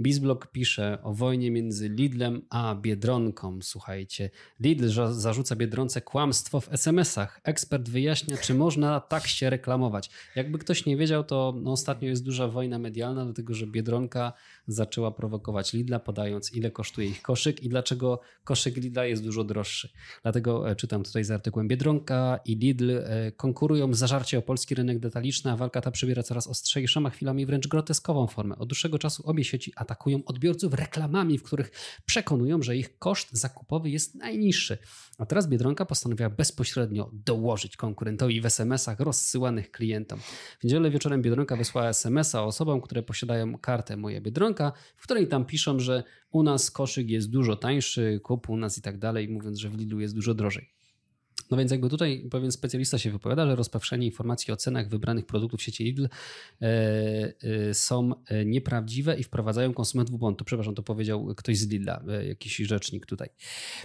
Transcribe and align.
Bizblog 0.00 0.46
pisze 0.46 0.98
o 1.02 1.12
wojnie 1.12 1.50
między 1.50 1.88
Lidlem 1.88 2.42
a 2.50 2.74
Biedronką. 2.74 3.58
Słuchajcie, 3.62 4.30
Lidl 4.60 4.88
zarzuca 5.12 5.56
Biedronce 5.56 6.00
kłamstwo 6.00 6.60
w 6.60 6.72
SMS-ach. 6.72 7.40
Ekspert 7.44 7.88
wyjaśnia, 7.88 8.36
czy 8.36 8.54
można 8.54 9.00
tak 9.00 9.26
się 9.26 9.50
reklamować. 9.50 10.10
Jakby 10.36 10.58
ktoś 10.58 10.86
nie 10.86 10.96
wiedział, 10.96 11.24
to 11.24 11.54
no, 11.62 11.72
ostatnio 11.72 12.08
jest 12.08 12.24
duża 12.24 12.48
wojna 12.48 12.78
medialna, 12.78 13.24
dlatego 13.24 13.54
że 13.54 13.66
Biedronka 13.66 14.32
zaczęła 14.66 15.10
prowokować 15.10 15.72
Lidla, 15.72 15.98
podając 15.98 16.54
ile 16.54 16.70
kosztuje 16.70 17.08
ich 17.08 17.22
koszyk 17.22 17.62
i 17.62 17.68
dlaczego 17.68 18.20
koszyk 18.44 18.76
Lidla 18.76 19.04
jest 19.04 19.24
dużo 19.24 19.44
droższy. 19.44 19.88
Dlatego 20.22 20.70
e, 20.70 20.76
czytam 20.76 21.04
tutaj 21.04 21.24
z 21.24 21.30
artykułem 21.30 21.68
Biedronka 21.68 22.40
i 22.44 22.56
Lidl 22.56 22.90
e, 22.90 23.32
konkurują 23.32 23.94
zażarcie 23.94 24.38
o 24.38 24.42
polski 24.42 24.74
rynek 24.74 24.98
detaliczny, 24.98 25.52
a 25.52 25.56
walka 25.56 25.80
ta 25.80 25.90
przybiera 25.90 26.22
coraz 26.22 26.46
ostrzejszą, 26.46 27.06
a 27.06 27.10
chwilami 27.10 27.46
wręcz 27.46 27.68
groteskową 27.68 28.26
formę. 28.26 28.58
Od 28.58 28.68
dłuższego 28.68 28.98
czasu 28.98 29.22
obie 29.26 29.44
sieci 29.44 29.72
atakują 29.76 29.87
odbiorców 30.26 30.74
reklamami, 30.74 31.38
w 31.38 31.42
których 31.42 31.70
przekonują, 32.06 32.62
że 32.62 32.76
ich 32.76 32.98
koszt 32.98 33.28
zakupowy 33.32 33.90
jest 33.90 34.14
najniższy. 34.14 34.78
A 35.18 35.26
teraz 35.26 35.48
Biedronka 35.48 35.86
postanowiła 35.86 36.30
bezpośrednio 36.30 37.10
dołożyć 37.12 37.76
konkurentowi 37.76 38.40
w 38.40 38.46
SMS-ach 38.46 39.00
rozsyłanych 39.00 39.70
klientom. 39.70 40.18
W 40.60 40.64
niedzielę 40.64 40.90
wieczorem 40.90 41.22
Biedronka 41.22 41.56
wysłała 41.56 41.88
SMS-a 41.88 42.44
osobom, 42.44 42.80
które 42.80 43.02
posiadają 43.02 43.58
kartę 43.58 43.96
Moja 43.96 44.20
Biedronka, 44.20 44.72
w 44.96 45.02
której 45.02 45.28
tam 45.28 45.44
piszą, 45.44 45.78
że 45.80 46.02
u 46.30 46.42
nas 46.42 46.70
koszyk 46.70 47.10
jest 47.10 47.30
dużo 47.30 47.56
tańszy, 47.56 48.20
kup 48.22 48.48
u 48.50 48.56
nas 48.56 48.78
i 48.78 48.82
tak 48.82 48.98
dalej, 48.98 49.28
mówiąc, 49.28 49.58
że 49.58 49.68
w 49.68 49.78
Lidlu 49.78 50.00
jest 50.00 50.14
dużo 50.14 50.34
drożej. 50.34 50.77
No 51.50 51.56
więc 51.56 51.70
jakby 51.70 51.88
tutaj 51.88 52.28
pewien 52.30 52.52
specjalista 52.52 52.98
się 52.98 53.10
wypowiada, 53.10 53.46
że 53.46 53.56
rozpowszechnienie 53.56 54.06
informacji 54.06 54.52
o 54.52 54.56
cenach 54.56 54.88
wybranych 54.88 55.26
produktów 55.26 55.62
sieci 55.62 55.84
Lidl 55.84 56.04
e, 56.04 56.66
e, 57.42 57.74
są 57.74 58.10
e, 58.26 58.44
nieprawdziwe 58.44 59.18
i 59.18 59.24
wprowadzają 59.24 59.74
konsumentów 59.74 60.16
w 60.16 60.18
błąd. 60.18 60.38
To, 60.38 60.44
przepraszam, 60.44 60.74
to 60.74 60.82
powiedział 60.82 61.34
ktoś 61.36 61.58
z 61.58 61.68
Lidla, 61.68 62.02
jakiś 62.28 62.56
rzecznik 62.56 63.06
tutaj. 63.06 63.28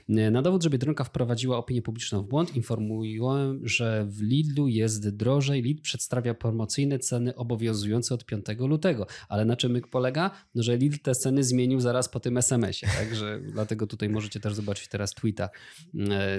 Na 0.07 0.41
dowód, 0.41 0.63
że 0.63 0.69
Biedronka 0.69 1.03
wprowadziła 1.03 1.57
opinię 1.57 1.81
publiczną 1.81 2.21
w 2.21 2.27
błąd, 2.27 2.55
informują, 2.55 3.59
że 3.63 4.05
w 4.09 4.21
Lidlu 4.21 4.67
jest 4.67 5.09
drożej. 5.09 5.61
Lidl 5.61 5.81
przedstawia 5.81 6.33
promocyjne 6.33 6.99
ceny 6.99 7.35
obowiązujące 7.35 8.13
od 8.13 8.25
5 8.25 8.45
lutego. 8.59 9.07
Ale 9.29 9.45
na 9.45 9.55
czym 9.55 9.81
polega? 9.91 10.31
No, 10.55 10.63
że 10.63 10.77
Lidl 10.77 10.97
te 10.97 11.15
ceny 11.15 11.43
zmienił 11.43 11.79
zaraz 11.79 12.09
po 12.09 12.19
tym 12.19 12.37
SMS-ie. 12.37 12.91
Także 12.97 13.39
dlatego 13.51 13.87
tutaj 13.87 14.09
możecie 14.09 14.39
też 14.39 14.53
zobaczyć 14.53 14.87
teraz 14.87 15.13
tweeta 15.13 15.49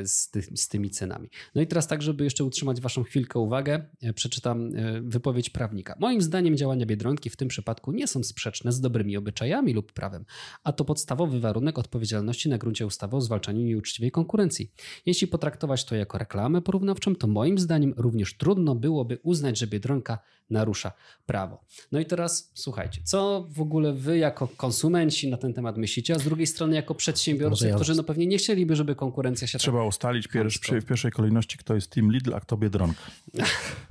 z, 0.05 0.31
ty, 0.31 0.43
z 0.55 0.69
tymi 0.69 0.91
cenami. 0.91 1.14
No 1.55 1.63
i 1.63 1.67
teraz 1.67 1.87
tak, 1.87 2.03
żeby 2.03 2.25
jeszcze 2.25 2.45
utrzymać 2.45 2.81
waszą 2.81 3.03
chwilkę 3.03 3.39
uwagę, 3.39 3.87
e, 4.03 4.13
przeczytam 4.13 4.77
e, 4.77 5.01
wypowiedź 5.01 5.51
prawnika. 5.51 5.97
Moim 6.01 6.23
zdaniem 6.23 6.57
działania 6.57 6.87
Biedronki 6.87 7.31
w 7.31 7.37
tym 7.37 7.49
przypadku 7.49 7.93
nie 7.93 8.07
są 8.07 8.23
sprzeczne 8.23 8.73
z 8.73 8.81
dobrymi 8.81 9.17
obyczajami 9.17 9.73
lub 9.73 9.93
prawem, 9.93 10.25
a 10.65 10.73
to 10.73 10.85
podstawowy 10.85 11.41
warunek 11.41 11.79
odpowiedzialności 11.79 12.49
na 12.49 12.59
gruncie 12.59 12.87
ustawy 12.87 13.17
o 13.17 13.21
zwalczaniu 13.21 13.63
nieuczciwej 13.63 14.11
konkurencji. 14.11 14.73
Jeśli 15.07 15.27
potraktować 15.27 15.85
to 15.85 15.95
jako 15.95 16.19
reklamę 16.19 16.63
porównawczą, 16.63 17.17
to 17.17 17.27
moim 17.27 17.59
zdaniem 17.59 17.95
również 17.97 18.37
trudno 18.37 18.75
byłoby 18.75 19.19
uznać, 19.23 19.59
że 19.59 19.67
Biedronka 19.67 20.19
narusza 20.51 20.93
prawo. 21.27 21.65
No 21.93 22.01
i 22.01 22.07
teraz 22.07 22.51
słuchajcie, 22.55 23.01
co 23.05 23.47
w 23.51 23.61
ogóle 23.61 23.93
wy 23.93 24.19
jako 24.19 24.49
konsumenci 24.49 25.31
na 25.31 25.37
ten 25.37 25.55
temat 25.55 25.77
myślicie, 25.77 26.15
a 26.15 26.19
z 26.19 26.25
drugiej 26.25 26.47
strony 26.47 26.77
jako 26.77 26.95
przedsiębiorcy, 26.95 27.69
ja 27.69 27.75
którzy 27.75 27.95
no 27.95 28.05
pewnie 28.05 28.27
nie 28.27 28.39
chcieliby, 28.39 28.77
żeby 28.77 28.95
konkurencja 28.95 29.47
się 29.47 29.59
Trzeba 29.59 29.79
tak 29.79 29.89
ustalić 29.89 30.29
pierwszy, 30.29 30.61
przy, 30.61 30.81
w 30.81 30.87
pierwszej 30.87 31.04
kolejności, 31.11 31.59
kto 31.59 31.75
jest 31.75 31.91
Team 31.91 32.11
Lidl, 32.11 32.35
a 32.35 32.41
kto 32.41 32.57
Biedronka. 32.57 33.03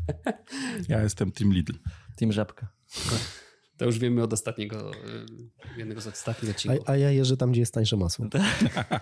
ja 0.89 1.01
jestem 1.01 1.31
Team 1.31 1.51
Lidl. 1.51 1.73
Team 2.15 2.31
Żabka. 2.31 2.67
To 3.77 3.85
już 3.85 3.99
wiemy 3.99 4.23
od 4.23 4.33
ostatniego, 4.33 4.91
y, 4.91 5.77
jednego 5.77 6.01
z 6.01 6.07
ostatnich 6.07 6.51
odcinków. 6.51 6.89
A, 6.89 6.91
a 6.91 6.97
ja 6.97 7.11
jeżdżę 7.11 7.37
tam, 7.37 7.51
gdzie 7.51 7.59
jest 7.59 7.73
tańsze 7.73 7.97
masło. 7.97 8.25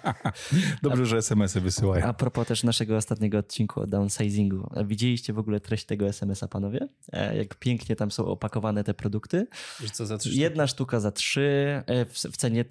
Dobrze, 0.84 1.06
że 1.06 1.18
SMS-y 1.18 1.62
wysyłają. 1.62 2.06
A 2.06 2.14
propos 2.14 2.48
też 2.48 2.64
naszego 2.64 2.98
ostatniego 2.98 3.38
odcinku 3.38 3.82
o 3.82 3.88
downsizingu. 3.88 4.70
Widzieliście 4.86 5.34
w 5.34 5.40
ogóle 5.40 5.60
treść 5.60 5.86
tego 5.86 6.08
SMS-a, 6.08 6.48
panowie? 6.48 6.88
E, 7.12 7.38
jak 7.38 7.56
pięknie 7.56 7.96
tam 7.96 8.12
są 8.12 8.26
opakowane 8.26 8.84
te 8.84 8.94
produkty. 8.94 9.48
Co 9.94 10.06
za 10.06 10.18
trzy 10.18 10.30
Jedna 10.36 10.68
sztuka 10.68 11.00
za 11.00 11.12
trzy, 11.12 11.84
e, 11.86 12.06
w, 12.06 12.14
w 12.14 12.38
cenie, 12.38 12.62
e, 12.62 12.66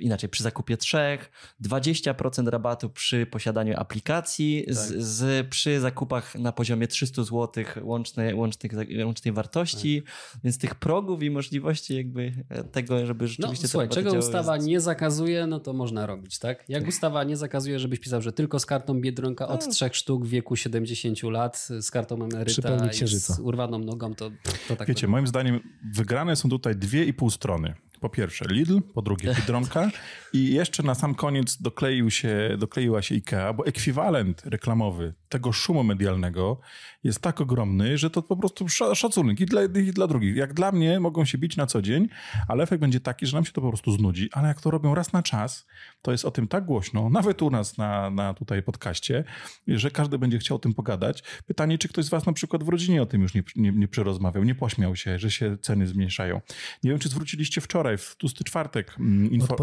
inaczej, 0.00 0.28
przy 0.28 0.42
zakupie 0.42 0.76
trzech, 0.76 1.30
20% 1.64 2.48
rabatu 2.48 2.90
przy 2.90 3.26
posiadaniu 3.26 3.74
aplikacji, 3.76 4.64
tak. 4.66 4.74
z, 4.74 5.04
z, 5.04 5.48
przy 5.48 5.80
zakupach 5.80 6.34
na 6.34 6.52
poziomie 6.52 6.88
300 6.88 7.24
zł 7.24 7.64
łącznej, 7.82 8.34
łącznej, 8.34 8.70
łącznej 9.04 9.34
wartości, 9.34 10.02
tak. 10.02 10.40
więc 10.44 10.58
tych 10.58 10.74
progów 10.74 11.17
i 11.26 11.30
możliwości 11.30 11.96
jakby 11.96 12.32
tego, 12.72 13.06
żeby 13.06 13.28
rzeczywiście... 13.28 13.64
No 13.64 13.68
słuchaj, 13.68 13.88
czego 13.88 14.12
ustawa 14.12 14.54
jest... 14.54 14.68
nie 14.68 14.80
zakazuje, 14.80 15.46
no 15.46 15.60
to 15.60 15.72
można 15.72 16.06
robić, 16.06 16.38
tak? 16.38 16.64
Jak 16.68 16.88
ustawa 16.88 17.24
nie 17.24 17.36
zakazuje, 17.36 17.78
żebyś 17.78 18.00
pisał, 18.00 18.22
że 18.22 18.32
tylko 18.32 18.58
z 18.58 18.66
kartą 18.66 19.00
Biedronka 19.00 19.48
od 19.48 19.66
no. 19.66 19.72
trzech 19.72 19.96
sztuk 19.96 20.26
w 20.26 20.28
wieku 20.28 20.56
70 20.56 21.22
lat, 21.22 21.68
z 21.80 21.90
kartą 21.90 22.14
emeryta 22.14 22.88
i 22.90 23.06
z 23.06 23.40
urwaną 23.40 23.78
nogą, 23.78 24.14
to, 24.14 24.30
to 24.68 24.76
tak... 24.76 24.88
Wiecie, 24.88 25.08
moim 25.08 25.26
zdaniem 25.26 25.60
wygrane 25.94 26.36
są 26.36 26.48
tutaj 26.48 26.76
dwie 26.76 27.04
i 27.04 27.12
pół 27.14 27.30
strony. 27.30 27.74
Po 28.00 28.08
pierwsze 28.08 28.44
Lidl, 28.50 28.80
po 28.94 29.02
drugie 29.02 29.34
Biedronka 29.38 29.90
i 30.32 30.54
jeszcze 30.54 30.82
na 30.82 30.94
sam 30.94 31.14
koniec 31.14 31.62
dokleił 31.62 32.10
się, 32.10 32.56
dokleiła 32.58 33.02
się 33.02 33.14
IKEA, 33.14 33.54
bo 33.56 33.66
ekwiwalent 33.66 34.42
reklamowy 34.44 35.14
tego 35.28 35.52
szumu 35.52 35.84
medialnego 35.84 36.60
jest 37.04 37.20
tak 37.20 37.40
ogromny, 37.40 37.98
że 37.98 38.10
to 38.10 38.22
po 38.22 38.36
prostu 38.36 38.68
szacunek 38.94 39.40
i 39.40 39.46
dla 39.46 39.62
jednych 39.62 39.86
i 39.86 39.92
dla 39.92 40.06
drugich. 40.06 40.36
Jak 40.36 40.54
dla 40.54 40.72
mnie 40.72 41.00
mogą 41.00 41.24
się 41.24 41.38
bić 41.38 41.56
na 41.56 41.66
co 41.66 41.82
dzień, 41.82 42.08
ale 42.48 42.62
efekt 42.62 42.80
będzie 42.80 43.00
taki, 43.00 43.26
że 43.26 43.36
nam 43.36 43.44
się 43.44 43.52
to 43.52 43.60
po 43.60 43.68
prostu 43.68 43.92
znudzi, 43.92 44.28
ale 44.32 44.48
jak 44.48 44.60
to 44.60 44.70
robią 44.70 44.94
raz 44.94 45.12
na 45.12 45.22
czas, 45.22 45.66
to 46.02 46.12
jest 46.12 46.24
o 46.24 46.30
tym 46.30 46.48
tak 46.48 46.64
głośno, 46.64 47.10
nawet 47.18 47.42
u 47.42 47.50
nas 47.50 47.78
na, 47.78 48.10
na 48.10 48.34
tutaj 48.34 48.62
podcaście, 48.62 49.24
że 49.66 49.90
każdy 49.90 50.18
będzie 50.18 50.38
chciał 50.38 50.56
o 50.56 50.60
tym 50.60 50.74
pogadać. 50.74 51.22
Pytanie, 51.46 51.78
czy 51.78 51.88
ktoś 51.88 52.04
z 52.04 52.08
was 52.08 52.26
na 52.26 52.32
przykład 52.32 52.64
w 52.64 52.68
rodzinie 52.68 53.02
o 53.02 53.06
tym 53.06 53.22
już 53.22 53.34
nie, 53.34 53.42
nie, 53.56 53.72
nie 53.72 53.88
przerozmawiał, 53.88 54.44
nie 54.44 54.54
pośmiał 54.54 54.96
się, 54.96 55.18
że 55.18 55.30
się 55.30 55.58
ceny 55.58 55.86
zmniejszają. 55.86 56.40
Nie 56.82 56.90
wiem, 56.90 56.98
czy 56.98 57.08
zwróciliście 57.08 57.60
wczoraj 57.60 57.98
w 57.98 58.16
tłusty 58.16 58.44
czwartek, 58.44 58.94
mm, 58.98 59.30
info, 59.30 59.56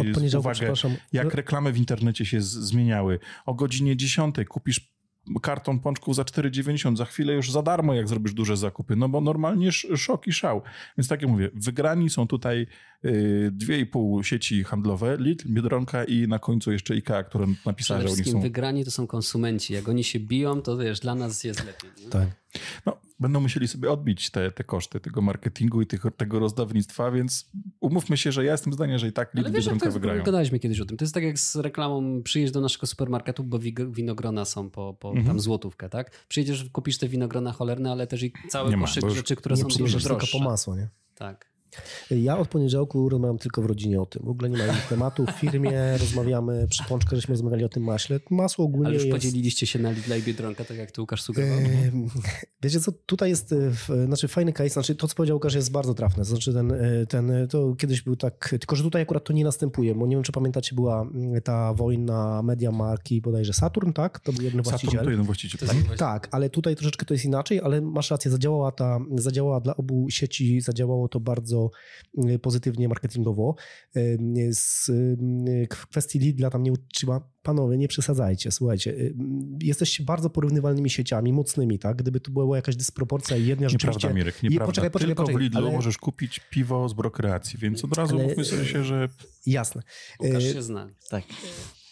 od 0.00 0.34
uwagę, 0.34 0.72
jak 1.12 1.34
reklamy 1.34 1.72
w 1.72 1.78
internecie 1.78 2.26
się 2.26 2.40
z, 2.40 2.46
zmieniały. 2.46 3.18
O 3.46 3.54
godzinie 3.54 3.96
10 3.96 4.36
kupisz 4.48 4.94
karton 5.42 5.80
pączków 5.80 6.14
za 6.14 6.22
4,90, 6.22 6.96
za 6.96 7.04
chwilę 7.04 7.32
już 7.32 7.50
za 7.50 7.62
darmo, 7.62 7.94
jak 7.94 8.08
zrobisz 8.08 8.34
duże 8.34 8.56
zakupy, 8.56 8.96
no 8.96 9.08
bo 9.08 9.20
normalnie 9.20 9.72
szok 9.72 10.26
i 10.26 10.32
szał. 10.32 10.62
Więc 10.98 11.08
tak 11.08 11.22
jak 11.22 11.30
mówię, 11.30 11.50
wygrani 11.54 12.10
są 12.10 12.26
tutaj 12.26 12.66
dwie 13.52 13.78
i 13.78 13.86
pół 13.86 14.22
sieci 14.22 14.64
handlowe, 14.64 15.16
Lidl, 15.20 15.48
Biedronka 15.48 16.04
i 16.04 16.28
na 16.28 16.38
końcu 16.38 16.72
jeszcze 16.72 16.94
IKEA, 16.94 17.24
która 17.24 17.46
napisała, 17.66 18.00
że 18.00 18.08
oni 18.08 18.24
są... 18.24 18.40
wygrani 18.40 18.84
to 18.84 18.90
są 18.90 19.06
konsumenci. 19.06 19.74
Jak 19.74 19.88
oni 19.88 20.04
się 20.04 20.20
biją, 20.20 20.62
to 20.62 20.76
wiesz, 20.76 21.00
dla 21.00 21.14
nas 21.14 21.44
jest 21.44 21.66
lepiej. 21.66 21.90
Nie? 22.04 22.10
Tak. 22.10 22.28
No, 22.86 22.96
będą 23.20 23.40
musieli 23.40 23.68
sobie 23.68 23.90
odbić 23.90 24.30
te, 24.30 24.50
te 24.50 24.64
koszty 24.64 25.00
tego 25.00 25.20
marketingu 25.22 25.82
i 25.82 25.86
tych, 25.86 26.02
tego 26.16 26.38
rozdawnictwa, 26.38 27.10
więc 27.10 27.50
umówmy 27.80 28.16
się, 28.16 28.32
że 28.32 28.44
ja 28.44 28.52
jestem 28.52 28.72
zdania, 28.72 28.98
że 28.98 29.08
i 29.08 29.12
tak 29.12 29.34
Lidl 29.34 29.52
wiesz, 29.52 29.64
Biedronka 29.64 29.90
wygrają. 29.90 30.24
Gadaliśmy 30.24 30.58
kiedyś 30.58 30.80
o 30.80 30.84
tym. 30.84 30.96
To 30.96 31.04
jest 31.04 31.14
tak 31.14 31.22
jak 31.22 31.38
z 31.38 31.56
reklamą 31.56 32.22
przyjeźdź 32.22 32.52
do 32.52 32.60
naszego 32.60 32.86
supermarketu, 32.86 33.44
bo 33.44 33.58
winogrona 33.88 34.44
są 34.44 34.70
po, 34.70 34.94
po 34.94 35.08
mhm. 35.08 35.26
tam 35.26 35.40
złotówkę, 35.40 35.88
tak? 35.88 36.26
Przyjedziesz, 36.28 36.64
kupisz 36.72 36.98
te 36.98 37.08
winogrona 37.08 37.52
cholerne, 37.52 37.90
ale 37.90 38.06
też 38.06 38.22
i 38.22 38.32
cały 38.48 38.78
koszyk 38.78 39.10
rzeczy, 39.10 39.36
które 39.36 39.56
są 39.56 39.68
dużo 39.68 39.98
droższe. 39.98 40.08
tylko 40.08 40.26
po 40.32 40.50
masło, 40.50 40.76
nie? 40.76 40.88
Tak. 41.14 41.53
Ja 42.10 42.38
od 42.38 42.48
poniedziałku 42.48 43.08
rozmawiam 43.08 43.38
tylko 43.38 43.62
w 43.62 43.66
rodzinie 43.66 44.00
o 44.00 44.06
tym. 44.06 44.22
W 44.24 44.28
ogóle 44.28 44.50
nie 44.50 44.58
ma 44.58 44.64
innych 44.64 44.86
tematów. 44.88 45.30
W 45.30 45.40
firmie 45.40 45.72
rozmawiamy, 46.00 46.66
przy 46.70 46.84
pączkę 46.84 47.16
żeśmy 47.16 47.32
rozmawiali 47.32 47.64
o 47.64 47.68
tym 47.68 47.82
maśle. 47.82 48.20
Masło 48.30 48.64
ogólnie 48.64 48.86
Ale 48.86 48.94
już 48.94 49.04
jest... 49.04 49.16
podzieliliście 49.16 49.66
się 49.66 49.78
na 49.78 49.90
Lidla 49.90 50.16
i 50.16 50.22
Biedronka, 50.22 50.64
tak 50.64 50.76
jak 50.76 50.92
tu 50.92 51.00
Łukasz 51.00 51.22
sugerował? 51.22 51.58
wiecie 52.62 52.80
co, 52.80 52.92
tutaj 52.92 53.30
jest 53.30 53.52
e, 53.52 54.06
znaczy 54.06 54.28
fajny 54.28 54.52
case, 54.52 54.70
znaczy 54.70 54.94
to, 54.94 55.08
co 55.08 55.14
powiedział 55.14 55.36
Łukasz 55.36 55.54
jest 55.54 55.72
bardzo 55.72 55.94
trafne. 55.94 56.24
Znaczy 56.24 56.52
ten, 56.52 56.72
e, 56.72 57.06
ten, 57.06 57.48
to 57.50 57.74
kiedyś 57.74 58.02
był 58.02 58.16
tak, 58.16 58.48
tylko 58.60 58.76
że 58.76 58.82
tutaj 58.82 59.02
akurat 59.02 59.24
to 59.24 59.32
nie 59.32 59.44
następuje, 59.44 59.94
bo 59.94 60.06
nie 60.06 60.16
wiem, 60.16 60.22
czy 60.22 60.32
pamiętacie, 60.32 60.74
była 60.74 61.06
ta 61.44 61.74
wojna 61.74 62.42
media 62.42 62.72
marki 62.72 63.20
bodajże 63.20 63.52
Saturn, 63.52 63.92
tak? 63.92 64.20
To 64.20 64.32
był 64.32 64.42
jeden 64.42 64.62
właściciel. 64.62 64.90
Saturn 64.90 65.04
to 65.04 65.10
jeden 65.10 65.26
właściciel. 65.26 65.68
Tak, 65.68 65.96
tak, 65.98 66.28
ale 66.30 66.50
tutaj 66.50 66.76
troszeczkę 66.76 67.06
to 67.06 67.14
jest 67.14 67.24
inaczej, 67.24 67.60
ale 67.60 67.80
masz 67.80 68.10
rację, 68.10 68.30
zadziałała 68.30 68.72
ta, 68.72 68.98
zadziałała 69.14 69.60
dla 69.60 69.76
obu 69.76 70.10
sieci, 70.10 70.60
zadziałało 70.60 71.08
to 71.08 71.20
bardzo 71.20 71.63
e, 72.18 72.38
pozytywnie 72.38 72.88
marketingowo. 72.88 73.54
Z 74.50 74.90
kwestii 75.68 76.18
Lidla 76.18 76.50
tam 76.50 76.62
nie 76.62 76.72
uczyła, 76.72 77.30
panowie, 77.42 77.78
nie 77.78 77.88
przesadzajcie, 77.88 78.50
słuchajcie, 78.50 78.94
jesteście 79.62 80.04
bardzo 80.04 80.30
porównywalnymi 80.30 80.90
sieciami, 80.90 81.32
mocnymi, 81.32 81.78
tak? 81.78 81.96
Gdyby 81.96 82.20
tu 82.20 82.32
była 82.32 82.56
jakaś 82.56 82.76
dysproporcja 82.76 83.36
i 83.36 83.46
jedna 83.46 83.66
nieprawda, 83.66 83.92
rzeczywiście... 83.92 84.14
Mirek, 84.14 84.42
nieprawda. 84.42 84.66
Poczekaj, 84.66 84.90
poczekaj, 84.90 85.08
Tylko 85.08 85.22
poczekaj, 85.22 85.40
w 85.40 85.42
Lidlu 85.42 85.66
ale... 85.66 85.72
możesz 85.72 85.98
kupić 85.98 86.40
piwo 86.50 86.88
z 86.88 86.92
brokreacji, 86.92 87.58
więc 87.58 87.84
od 87.84 87.96
razu 87.96 88.14
ale... 88.14 88.24
mówmy 88.24 88.44
sobie 88.44 88.64
się, 88.64 88.84
że... 88.84 89.08
Jasne. 89.46 89.82
Łukasz 90.20 90.42
się 90.42 90.62
zna. 90.62 90.88
Tak. 91.10 91.24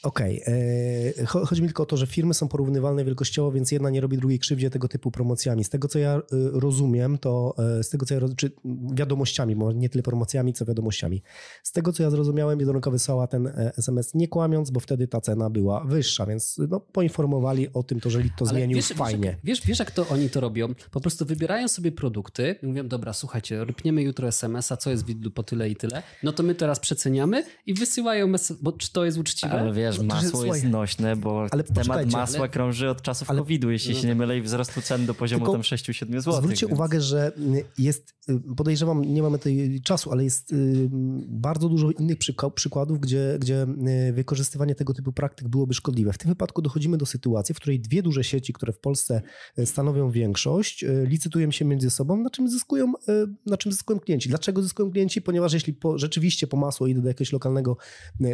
Okej. 0.02 0.42
Okay. 0.42 1.26
Chodzi 1.26 1.62
mi 1.62 1.68
tylko 1.68 1.82
o 1.82 1.86
to, 1.86 1.96
że 1.96 2.06
firmy 2.06 2.34
są 2.34 2.48
porównywalne 2.48 3.04
wielkościowo, 3.04 3.52
więc 3.52 3.72
jedna 3.72 3.90
nie 3.90 4.00
robi 4.00 4.16
drugiej 4.16 4.38
krzywdzie 4.38 4.70
tego 4.70 4.88
typu 4.88 5.10
promocjami. 5.10 5.64
Z 5.64 5.68
tego, 5.68 5.88
co 5.88 5.98
ja 5.98 6.14
e, 6.16 6.20
rozumiem, 6.52 7.18
to 7.18 7.54
e, 7.78 7.82
z 7.82 7.88
tego, 7.88 8.06
co 8.06 8.14
ja 8.14 8.20
rozumiem, 8.20 8.36
czy 8.36 8.52
wiadomościami, 8.92 9.56
bo 9.56 9.72
nie 9.72 9.88
tyle 9.88 10.02
promocjami, 10.02 10.52
co 10.52 10.64
wiadomościami. 10.64 11.22
Z 11.62 11.72
tego, 11.72 11.92
co 11.92 12.02
ja 12.02 12.10
zrozumiałem, 12.10 12.58
Biedronka 12.58 12.90
wysłała 12.90 13.26
ten 13.26 13.52
SMS 13.76 14.14
nie 14.14 14.28
kłamiąc, 14.28 14.70
bo 14.70 14.80
wtedy 14.80 15.08
ta 15.08 15.20
cena 15.20 15.50
była 15.50 15.84
wyższa, 15.84 16.26
więc 16.26 16.58
no, 16.68 16.80
poinformowali 16.80 17.72
o 17.72 17.82
tym, 17.82 18.00
to, 18.00 18.10
że 18.10 18.22
to 18.22 18.28
Ale 18.40 18.48
zmienił 18.48 18.76
wiesz, 18.76 18.88
fajnie. 18.88 19.28
Wiesz, 19.44 19.60
wiesz, 19.60 19.66
wiesz, 19.66 19.78
jak 19.78 19.90
to 19.90 20.08
oni 20.08 20.30
to 20.30 20.40
robią? 20.40 20.74
Po 20.90 21.00
prostu 21.00 21.24
wybierają 21.24 21.68
sobie 21.68 21.92
produkty 21.92 22.56
i 22.62 22.66
mówią, 22.66 22.88
dobra, 22.88 23.12
słuchajcie, 23.12 23.64
rypniemy 23.64 24.02
jutro 24.02 24.28
SMS-a, 24.28 24.76
co 24.76 24.90
jest 24.90 25.04
w 25.04 25.08
Lidlu 25.08 25.30
po 25.30 25.42
tyle 25.42 25.70
i 25.70 25.76
tyle, 25.76 26.02
no 26.22 26.32
to 26.32 26.42
my 26.42 26.54
teraz 26.54 26.80
przeceniamy 26.80 27.44
i 27.66 27.74
wysyłają, 27.74 28.32
bo 28.62 28.72
czy 28.72 28.92
to 28.92 29.04
jest 29.04 29.18
uczciwe? 29.18 29.52
Ale 29.52 29.72
wiesz, 29.72 29.91
masło 29.98 30.44
jest 30.44 30.64
nośne, 30.64 31.16
bo 31.16 31.46
ale 31.50 31.64
temat 31.64 32.10
masła 32.10 32.40
ale... 32.40 32.48
krąży 32.48 32.90
od 32.90 33.02
czasów 33.02 33.30
ale... 33.30 33.38
COVID-u, 33.38 33.70
jeśli 33.70 33.94
się 33.94 34.06
nie 34.06 34.14
mylę, 34.14 34.38
i 34.38 34.42
wzrostu 34.42 34.82
cen 34.82 35.06
do 35.06 35.14
poziomu 35.14 35.52
tam 35.52 35.60
6-7 35.60 36.20
zł. 36.20 36.32
Zwróćcie 36.32 36.66
więc... 36.66 36.78
uwagę, 36.78 37.00
że 37.00 37.32
jest, 37.78 38.14
y, 38.28 38.54
podejrzewam, 38.56 39.14
nie 39.14 39.22
mamy 39.22 39.38
tutaj 39.38 39.80
czasu, 39.84 40.12
ale 40.12 40.24
jest 40.24 40.52
y, 40.52 40.88
bardzo 41.28 41.68
dużo 41.68 41.90
innych 41.90 42.18
przykładów, 42.54 43.00
gdzie, 43.00 43.36
gdzie 43.40 43.66
y, 44.08 44.12
wykorzystywanie 44.12 44.74
tego 44.74 44.94
typu 44.94 45.12
praktyk 45.12 45.48
byłoby 45.48 45.74
szkodliwe. 45.74 46.12
W 46.12 46.18
tym 46.18 46.28
wypadku 46.28 46.62
dochodzimy 46.62 46.98
do 46.98 47.06
sytuacji, 47.06 47.54
w 47.54 47.58
której 47.58 47.80
dwie 47.80 48.02
duże 48.02 48.24
sieci, 48.24 48.52
które 48.52 48.72
w 48.72 48.78
Polsce 48.78 49.22
stanowią 49.64 50.10
większość, 50.10 50.84
licytują 51.04 51.50
się 51.50 51.64
między 51.64 51.90
sobą, 51.90 52.16
na 52.16 52.30
czym 52.30 52.48
zyskują, 52.48 52.92
na 53.46 53.56
czym 53.56 53.72
zyskują 53.72 54.00
klienci. 54.00 54.28
Dlaczego 54.28 54.62
zyskują 54.62 54.90
klienci? 54.90 55.22
Ponieważ 55.22 55.52
jeśli 55.52 55.74
po, 55.74 55.98
rzeczywiście 55.98 56.46
po 56.46 56.56
masło 56.56 56.86
idę 56.86 57.00
do 57.00 57.08
jakiegoś 57.08 57.32
lokalnego, 57.32 57.76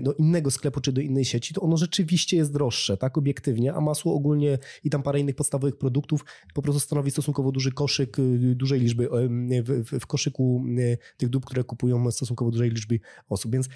do 0.03 0.13
innego 0.13 0.51
sklepu 0.51 0.81
czy 0.81 0.93
do 0.93 1.01
innej 1.01 1.25
sieci, 1.25 1.48
to 1.55 1.61
ono 1.61 1.77
rzeczywiście 1.77 2.37
jest 2.37 2.53
droższe, 2.53 2.97
tak, 2.97 3.19
obiektywnie, 3.19 3.75
a 3.75 3.81
masło 3.81 4.15
ogólnie 4.15 4.59
i 4.85 4.91
tam 4.91 5.03
parę 5.03 5.21
innych 5.21 5.35
podstawowych 5.35 5.79
produktów 5.79 6.25
po 6.55 6.63
prostu 6.63 6.81
stanowi 6.81 7.11
stosunkowo 7.11 7.53
duży 7.53 7.73
koszyk 7.73 8.19
y, 8.19 8.55
dużej 8.55 8.81
liczby, 8.81 9.09
w, 9.63 9.85
w, 9.91 10.01
w 10.01 10.07
koszyku 10.07 10.65
y, 10.79 10.99
tych 11.17 11.29
dóbr, 11.29 11.47
które 11.47 11.65
kupują 11.65 12.11
stosunkowo 12.11 12.51
dużej 12.51 12.71
liczby 12.71 13.01
osób, 13.29 13.53
więc 13.53 13.69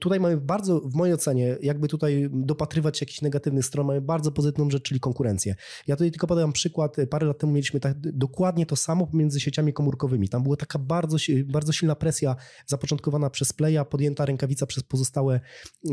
tutaj 0.00 0.20
mamy 0.20 0.36
bardzo, 0.36 0.80
w 0.80 0.94
mojej 0.94 1.14
ocenie, 1.14 1.56
jakby 1.62 1.88
tutaj 1.88 2.28
dopatrywać 2.32 2.98
się 2.98 3.02
jakichś 3.02 3.22
negatywnych 3.22 3.64
stron, 3.64 3.86
mamy 3.86 4.00
bardzo 4.00 4.32
pozytywną 4.32 4.70
rzecz, 4.70 4.82
czyli 4.82 5.00
konkurencję. 5.00 5.54
Ja 5.86 5.96
tutaj 5.96 6.10
tylko 6.10 6.26
podam 6.26 6.52
przykład, 6.52 6.96
parę 7.10 7.26
lat 7.26 7.38
temu 7.38 7.52
mieliśmy 7.52 7.80
tak, 7.80 7.96
dokładnie 8.00 8.66
to 8.66 8.76
samo 8.76 9.06
pomiędzy 9.06 9.40
sieciami 9.40 9.72
komórkowymi. 9.72 10.28
Tam 10.28 10.42
była 10.42 10.56
taka 10.56 10.78
bardzo, 10.78 11.16
bardzo 11.46 11.72
silna 11.72 11.94
presja 11.94 12.36
zapoczątkowana 12.66 13.30
przez 13.30 13.52
Playa, 13.52 13.84
podjęta 13.90 14.24
rękawica 14.24 14.66
przez 14.66 14.82
pozostałe 14.82 15.40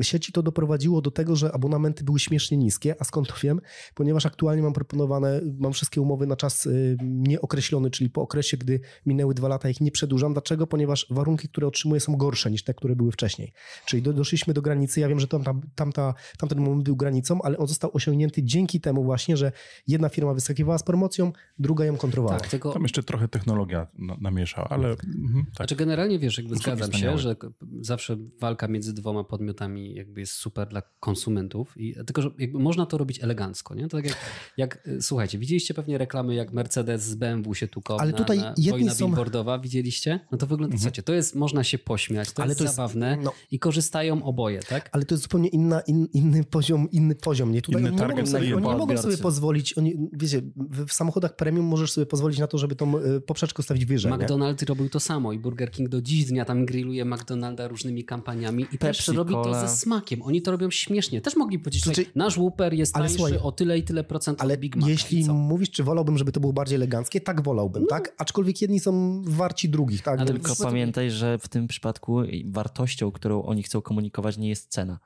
sieci. 0.01 0.31
To 0.31 0.44
doprowadziło 0.44 1.01
do 1.01 1.12
tego, 1.12 1.35
że 1.35 1.51
abonamenty 1.51 2.03
były 2.03 2.19
śmiesznie 2.19 2.57
niskie. 2.57 2.95
A 3.00 3.03
skąd 3.03 3.27
to 3.27 3.35
wiem? 3.44 3.62
Ponieważ 3.95 4.25
aktualnie 4.25 4.63
mam 4.63 4.73
proponowane, 4.73 5.41
mam 5.59 5.73
wszystkie 5.73 6.01
umowy 6.01 6.27
na 6.27 6.35
czas 6.35 6.65
y, 6.65 6.97
nieokreślony, 7.01 7.91
czyli 7.91 8.09
po 8.09 8.21
okresie, 8.21 8.57
gdy 8.57 8.79
minęły 9.06 9.33
dwa 9.33 9.47
lata, 9.47 9.69
ich 9.69 9.81
nie 9.81 9.91
przedłużam. 9.91 10.33
Dlaczego? 10.33 10.68
Ponieważ 10.68 11.07
warunki, 11.09 11.50
które 11.50 11.68
otrzymuję 11.68 12.01
są 12.01 12.18
gorsze 12.18 12.51
niż 12.51 12.63
te, 12.63 12.73
które 12.73 12.95
były 12.95 13.12
wcześniej. 13.12 13.53
Czyli 13.86 14.02
do, 14.02 14.13
doszliśmy 14.13 14.54
do 14.54 14.62
granicy, 14.62 15.00
ja 15.00 15.08
wiem, 15.08 15.19
że 15.19 15.28
tam, 15.28 15.44
tam, 15.44 15.62
tamta, 15.75 16.13
tamten 16.38 16.60
moment 16.60 16.84
był 16.84 16.96
granicą, 16.96 17.42
ale 17.42 17.58
on 17.58 17.68
został 17.68 17.92
osiągnięty 17.94 18.44
dzięki 18.44 18.81
temu 18.81 19.04
właśnie, 19.04 19.38
że 19.38 19.52
jedna 19.88 20.10
firma 20.10 20.34
wyskakiwała 20.34 20.78
z 20.78 20.84
promocją, 20.84 21.31
druga 21.60 21.86
ją 21.86 21.98
kontrowała. 21.98 22.40
Tak, 22.40 22.50
tylko... 22.50 22.74
Tam 22.74 22.81
jeszcze 22.81 23.04
trochę 23.04 23.28
technologia 23.28 23.88
namieszała, 24.22 24.69
ale... 24.69 24.90
Mhm, 24.90 25.46
tak. 25.46 25.56
Znaczy 25.56 25.75
generalnie 25.75 26.19
wiesz, 26.19 26.38
jakby 26.38 26.56
zgadzam 26.56 26.94
się, 26.94 27.18
że 27.18 27.36
zawsze 27.81 28.18
walka 28.40 28.68
między 28.68 28.94
dwoma 28.94 29.24
podmiotami 29.24 29.96
jakby 29.96 30.19
jest 30.19 30.34
super 30.34 30.68
dla 30.68 30.81
konsumentów, 31.00 31.78
i, 31.78 31.96
tylko 32.06 32.22
że 32.22 32.30
jakby 32.38 32.60
można 32.60 32.86
to 32.86 32.98
robić 32.98 33.24
elegancko, 33.24 33.75
nie? 33.75 33.88
To 33.88 33.98
tak 33.98 34.06
jak, 34.06 34.18
jak 34.57 34.88
y, 34.88 35.02
słuchajcie, 35.02 35.38
widzieliście 35.38 35.74
pewnie 35.74 35.98
reklamy, 35.98 36.36
jak 36.36 36.54
Mercedes 36.54 37.04
z 37.04 37.16
BMW 37.16 37.54
się 37.54 37.68
tuką 37.68 37.98
ale 37.98 38.14
tutaj 38.14 38.38
na, 38.38 38.44
na 38.44 38.72
wojna 38.72 38.94
są... 38.94 39.06
billboardowa, 39.06 39.60
widzieliście? 39.60 40.19
No 40.31 40.38
to 40.38 40.48
wygląda, 40.48 40.74
mhm. 40.74 40.80
słuchajcie, 40.80 41.04
to 41.04 41.14
jest, 41.14 41.36
można 41.36 41.64
się 41.64 41.78
pośmiać, 41.78 42.31
to 42.31 42.44
ale 42.44 42.52
jest 42.52 42.60
to 42.60 42.68
zabawne 42.68 43.12
jest, 43.12 43.24
no, 43.24 43.34
i 43.51 43.59
korzystają 43.59 44.24
oboje, 44.24 44.59
tak? 44.59 44.89
Ale 44.92 45.06
to 45.06 45.15
jest 45.15 45.24
zupełnie 45.24 45.50
inna, 45.50 45.81
in, 45.81 46.07
inny 46.13 46.44
poziom, 46.44 46.92
inny 46.92 47.15
poziom. 47.15 47.51
Nie, 47.51 47.62
tutaj 47.62 47.81
Inny 47.81 47.89
oni, 47.89 48.01
nie 48.01 48.07
mogą, 48.07 48.25
sobie, 48.25 48.56
oni 48.56 48.68
nie 48.68 48.75
mogą 48.75 48.98
sobie 48.98 49.18
pozwolić, 49.18 49.77
oni, 49.77 50.09
wiecie, 50.13 50.42
w 50.88 50.94
samochodach 50.94 51.36
premium 51.36 51.65
możesz 51.65 51.92
sobie 51.92 52.06
pozwolić 52.06 52.39
na 52.39 52.48
to, 52.48 52.57
żeby 52.57 52.75
tą 52.75 52.98
e, 52.98 53.19
poprzeczkę 53.19 53.63
stawić 53.63 53.86
wyżej. 53.86 54.12
McDonald's 54.12 54.62
nie? 54.62 54.65
robił 54.68 54.89
to 54.89 55.00
samo 55.00 55.33
i 55.33 55.39
Burger 55.39 55.71
King 55.71 55.89
do 55.89 56.01
dziś 56.01 56.25
dnia 56.25 56.45
tam 56.45 56.65
grilluje 56.65 57.06
McDonalda 57.06 57.68
różnymi 57.68 58.03
kampaniami 58.03 58.65
i 58.71 58.77
Pepsi, 58.77 59.06
też 59.06 59.15
robi 59.15 59.33
to 59.33 59.54
ze 59.54 59.68
smakiem. 59.68 60.21
Oni 60.21 60.42
to 60.42 60.51
robią 60.51 60.69
śmiesznie. 60.69 61.21
Też 61.21 61.36
mogli 61.36 61.59
powiedzieć, 61.59 61.83
że 61.83 61.94
znaczy, 61.94 62.12
nasz 62.15 62.38
Whopper 62.38 62.74
jest 62.74 62.94
tańszy 62.94 63.15
słuchaj, 63.15 63.38
o 63.38 63.51
tyle 63.51 63.77
i 63.77 63.83
tyle 63.83 64.04
procent 64.04 64.42
ale 64.42 64.57
Big 64.57 64.75
Mac. 64.75 64.89
jeśli 64.89 65.30
mówisz, 65.30 65.69
czy 65.69 65.83
wolałbym, 65.83 66.18
żeby 66.18 66.31
to 66.31 66.39
było 66.39 66.54
bardziej 66.54 66.75
eleganckie, 66.75 67.21
tak 67.21 67.42
wolałbym, 67.42 67.81
no. 67.81 67.88
tak? 67.88 68.15
Aczkolwiek 68.18 68.62
jedni 68.62 68.80
są 68.80 69.21
warci 69.25 69.69
drugich, 69.69 70.01
tak? 70.01 70.19
Ale 70.19 70.27
tylko 70.27 70.56
pamiętaj, 70.63 71.12
że 71.12 71.38
w 71.38 71.47
tym 71.47 71.68
przypadku 71.68 72.21
wartością, 72.45 73.12
którą 73.12 73.41
oni 73.46 73.64
chcą 73.64 73.82
komunikować 73.82 74.38
nie 74.38 74.50
jest 74.50 74.72
cena. 74.72 75.00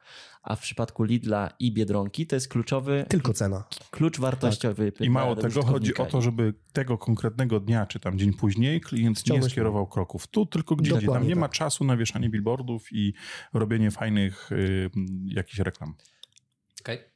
A 0.43 0.55
w 0.55 0.59
przypadku 0.59 1.03
Lidla 1.03 1.49
i 1.59 1.73
Biedronki 1.73 2.27
to 2.27 2.35
jest 2.35 2.47
kluczowy... 2.47 3.05
Tylko 3.09 3.33
cena. 3.33 3.63
Klucz 3.91 4.19
wartościowy. 4.19 4.91
Tak. 4.91 5.07
I 5.07 5.09
mało 5.09 5.35
tego, 5.35 5.63
chodzi 5.63 5.97
o 5.97 6.05
to, 6.05 6.21
żeby 6.21 6.53
tego 6.73 6.97
konkretnego 6.97 7.59
dnia, 7.59 7.85
czy 7.85 7.99
tam 7.99 8.19
dzień 8.19 8.33
później 8.33 8.81
klient 8.81 9.29
nie 9.29 9.43
skierował 9.43 9.87
kroków. 9.87 10.27
Tu 10.27 10.45
tylko 10.45 10.75
gdzieś 10.75 11.05
tam 11.05 11.23
nie 11.23 11.29
tak. 11.29 11.39
ma 11.39 11.49
czasu 11.49 11.83
na 11.83 11.97
wieszanie 11.97 12.29
billboardów 12.29 12.87
i 12.91 13.13
robienie 13.53 13.91
fajnych 13.91 14.51
y, 14.51 14.89
jakichś 15.25 15.59
reklam. 15.59 15.95
Okej. 16.81 16.95
Okay. 16.95 17.14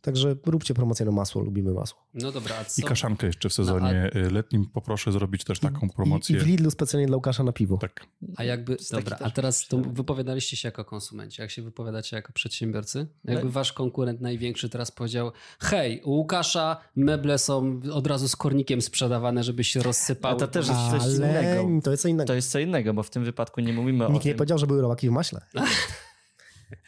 Także 0.00 0.36
róbcie 0.46 0.74
promocję 0.74 1.06
na 1.06 1.12
masło, 1.12 1.42
lubimy 1.42 1.72
masło. 1.72 1.98
No 2.14 2.32
dobra. 2.32 2.54
I 2.78 2.82
kaszankę 2.82 3.26
jeszcze 3.26 3.48
w 3.48 3.52
sezonie 3.52 4.10
no, 4.14 4.20
a... 4.26 4.30
letnim 4.32 4.66
poproszę 4.66 5.12
zrobić 5.12 5.44
też 5.44 5.60
taką 5.60 5.90
promocję. 5.90 6.36
I, 6.36 6.38
I, 6.38 6.42
w 6.42 6.46
Lidlu 6.46 6.70
specjalnie 6.70 7.06
dla 7.06 7.16
Łukasza 7.16 7.44
na 7.44 7.52
piwo. 7.52 7.76
Tak. 7.76 8.06
A 8.36 8.44
jakby, 8.44 8.76
dobra, 8.90 9.18
a 9.20 9.30
teraz 9.30 9.68
to 9.68 9.78
wypowiadaliście 9.78 10.56
się 10.56 10.68
jako 10.68 10.84
konsumenci. 10.84 11.40
Jak 11.40 11.50
się 11.50 11.62
wypowiadacie 11.62 12.16
jako 12.16 12.32
przedsiębiorcy? 12.32 13.06
Jakby 13.24 13.44
no. 13.44 13.50
wasz 13.50 13.72
konkurent 13.72 14.20
największy 14.20 14.68
teraz 14.68 14.90
powiedział, 14.90 15.32
hej, 15.60 16.02
u 16.02 16.10
Łukasza 16.10 16.76
meble 16.96 17.38
są 17.38 17.80
od 17.92 18.06
razu 18.06 18.28
z 18.28 18.36
kornikiem 18.36 18.82
sprzedawane, 18.82 19.44
żeby 19.44 19.64
się 19.64 19.82
rozsypały. 19.82 20.34
A 20.34 20.38
to 20.38 20.48
też 20.48 20.68
jest 20.68 20.80
coś 20.90 21.14
innego. 21.14 21.80
To 21.82 21.90
jest 21.90 22.02
co 22.02 22.08
innego. 22.08 22.26
To 22.26 22.34
jest 22.34 22.50
co 22.50 22.58
innego, 22.58 22.94
bo 22.94 23.02
w 23.02 23.10
tym 23.10 23.24
wypadku 23.24 23.60
nie 23.60 23.72
mówimy 23.72 23.98
Nikt 23.98 24.10
o 24.10 24.12
Nikt 24.12 24.26
nie 24.26 24.34
powiedział, 24.34 24.58
że 24.58 24.66
były 24.66 24.82
robaki 24.82 25.08
w 25.08 25.12
maśle. 25.12 25.40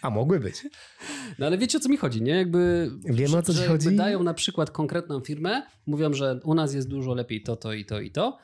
A 0.02 0.10
mogły 0.10 0.40
być. 0.40 0.66
No 1.38 1.46
ale 1.46 1.58
wiecie 1.58 1.78
o 1.78 1.80
co 1.80 1.88
mi 1.88 1.96
chodzi, 1.96 2.22
nie? 2.22 2.32
Jakby, 2.32 2.90
Wiemy 3.04 3.36
o 3.36 3.42
co 3.42 3.54
ci 3.54 3.62
chodzi. 3.62 3.96
Dają 3.96 4.22
na 4.22 4.34
przykład 4.34 4.70
konkretną 4.70 5.20
firmę, 5.20 5.62
mówią, 5.86 6.12
że 6.12 6.40
u 6.44 6.54
nas 6.54 6.74
jest 6.74 6.88
dużo 6.88 7.14
lepiej 7.14 7.42
to, 7.42 7.56
to 7.56 7.72
i 7.72 7.84
to 7.84 8.00
i 8.00 8.10
to. 8.10 8.38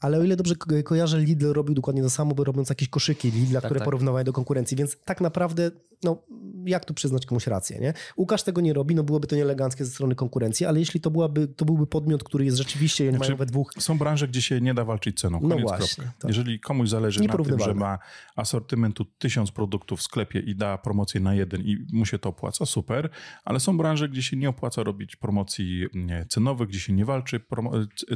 Ale 0.00 0.18
o 0.18 0.22
ile 0.22 0.36
dobrze 0.36 0.54
kojarzę, 0.84 1.20
Lidl 1.20 1.52
robił 1.52 1.74
dokładnie 1.74 2.02
to 2.02 2.10
samo, 2.10 2.34
bo 2.34 2.44
robiąc 2.44 2.68
jakieś 2.68 2.88
koszyki 2.88 3.30
Lidla, 3.30 3.60
tak, 3.60 3.68
które 3.68 3.80
tak. 3.80 3.84
porównywały 3.84 4.24
do 4.24 4.32
konkurencji, 4.32 4.76
więc 4.76 4.96
tak 5.04 5.20
naprawdę, 5.20 5.70
no 6.02 6.22
jak 6.66 6.84
tu 6.84 6.94
przyznać 6.94 7.26
komuś 7.26 7.46
rację, 7.46 7.78
nie? 7.78 7.94
Łukasz 8.16 8.42
tego 8.42 8.60
nie 8.60 8.72
robi, 8.72 8.94
no 8.94 9.02
byłoby 9.02 9.26
to 9.26 9.36
nieeleganckie 9.36 9.84
ze 9.84 9.90
strony 9.90 10.14
konkurencji, 10.14 10.66
ale 10.66 10.78
jeśli 10.78 11.00
to, 11.00 11.10
byłaby, 11.10 11.48
to 11.48 11.64
byłby 11.64 11.86
podmiot, 11.86 12.24
który 12.24 12.44
jest 12.44 12.56
rzeczywiście, 12.56 13.10
znaczy, 13.10 13.24
mają 13.24 13.36
we 13.36 13.46
dwóch... 13.46 13.72
Są 13.78 13.98
branże, 13.98 14.28
gdzie 14.28 14.42
się 14.42 14.60
nie 14.60 14.74
da 14.74 14.84
walczyć 14.84 15.20
ceną, 15.20 15.40
no 15.42 15.48
koniec 15.48 15.70
no 15.70 15.76
właśnie, 15.76 16.04
tak. 16.04 16.28
Jeżeli 16.28 16.60
komuś 16.60 16.88
zależy 16.88 17.20
na 17.22 17.36
tym, 17.36 17.58
że 17.58 17.74
ma 17.74 17.98
asortymentu 18.36 19.04
tysiąc 19.04 19.50
produktów 19.50 20.00
w 20.00 20.02
sklepie 20.02 20.40
i 20.40 20.56
da 20.56 20.78
promocję 20.78 21.20
na 21.20 21.34
jeden 21.34 21.62
i 21.62 21.86
mu 21.92 22.06
się 22.06 22.18
to 22.18 22.28
opłaca, 22.28 22.66
super, 22.66 23.10
ale 23.44 23.60
są 23.60 23.78
branże, 23.78 24.08
gdzie 24.08 24.22
się 24.22 24.36
nie 24.36 24.48
opłaca 24.48 24.82
robić 24.82 25.16
promocji 25.16 25.86
cenowych, 26.28 26.68
gdzie 26.68 26.80
się 26.80 26.92
nie 26.92 27.04
walczy 27.04 27.40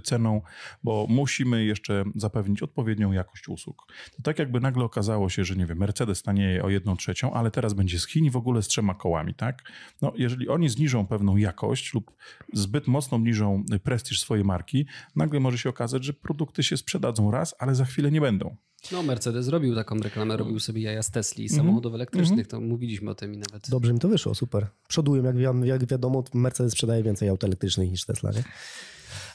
ceną, 0.04 0.40
bo 0.84 1.06
musimy 1.28 1.64
jeszcze 1.64 2.04
zapewnić 2.14 2.62
odpowiednią 2.62 3.12
jakość 3.12 3.48
usług. 3.48 3.86
To 4.16 4.22
tak 4.22 4.38
jakby 4.38 4.60
nagle 4.60 4.84
okazało 4.84 5.28
się, 5.28 5.44
że 5.44 5.56
nie 5.56 5.66
wiem, 5.66 5.78
Mercedes 5.78 6.22
tanieje 6.22 6.64
o 6.64 6.68
jedną 6.68 6.96
trzecią, 6.96 7.32
ale 7.32 7.50
teraz 7.50 7.74
będzie 7.74 8.00
z 8.00 8.08
Chin 8.08 8.24
i 8.24 8.30
w 8.30 8.36
ogóle 8.36 8.62
z 8.62 8.68
trzema 8.68 8.94
kołami, 8.94 9.34
tak? 9.34 9.62
No, 10.02 10.12
jeżeli 10.16 10.48
oni 10.48 10.68
zniżą 10.68 11.06
pewną 11.06 11.36
jakość 11.36 11.94
lub 11.94 12.10
zbyt 12.52 12.86
mocno 12.86 13.16
obniżą 13.16 13.64
prestiż 13.82 14.20
swojej 14.20 14.44
marki, 14.44 14.86
nagle 15.16 15.40
może 15.40 15.58
się 15.58 15.68
okazać, 15.68 16.04
że 16.04 16.12
produkty 16.12 16.62
się 16.62 16.76
sprzedadzą 16.76 17.30
raz, 17.30 17.54
ale 17.58 17.74
za 17.74 17.84
chwilę 17.84 18.10
nie 18.10 18.20
będą. 18.20 18.56
No, 18.92 19.02
Mercedes 19.02 19.44
zrobił 19.44 19.74
taką 19.74 19.98
reklamę, 19.98 20.36
robił 20.36 20.60
sobie 20.60 20.82
jaja 20.82 21.02
z 21.02 21.10
Tesli 21.10 21.44
i 21.44 21.46
mm 21.46 21.54
-hmm. 21.54 21.58
samochodów 21.58 21.94
elektrycznych, 21.94 22.32
mm 22.32 22.46
-hmm. 22.46 22.50
to 22.50 22.60
mówiliśmy 22.60 23.10
o 23.10 23.14
tym 23.14 23.34
i 23.34 23.38
nawet... 23.38 23.70
Dobrze 23.70 23.92
mi 23.92 23.98
to 23.98 24.08
wyszło, 24.08 24.34
super. 24.34 24.66
Przodują, 24.88 25.22
jak, 25.22 25.36
wi 25.36 25.44
jak 25.68 25.86
wiadomo, 25.86 26.24
Mercedes 26.34 26.72
sprzedaje 26.72 27.02
więcej 27.02 27.28
aut 27.28 27.44
elektrycznych 27.44 27.90
niż 27.90 28.04
Tesla, 28.04 28.30
nie? 28.30 28.42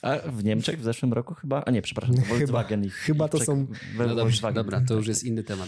A 0.04 0.18
w 0.18 0.44
Niemczech 0.44 0.80
w 0.80 0.84
zeszłym 0.84 1.14
roku 1.14 1.34
chyba, 1.34 1.64
a 1.66 1.72
nie, 1.72 1.82
przepraszam, 1.82 2.16
Volkswagen 2.16 2.82
chyba, 2.82 2.94
chyba 2.94 3.28
to 3.28 3.40
są... 3.40 3.68
No 3.98 4.16
dobrze, 4.16 4.54
dobra, 4.54 4.82
to 4.88 4.94
już 4.94 5.08
jest 5.08 5.24
inny 5.24 5.44
temat. 5.44 5.62